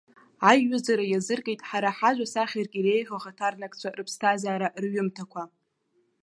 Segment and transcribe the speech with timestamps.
[0.49, 5.43] Аиҩызара иазыркит ҳара ҳажәа сахьарк иреиӷьу ахаҭарнакцәа рыԥсҭазаара, рҩымҭақәа.